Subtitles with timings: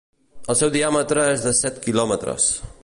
[0.53, 2.51] El seu diàmetre és de set quilòmetres.